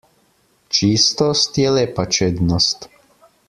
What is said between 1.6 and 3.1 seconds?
je lepa čednost.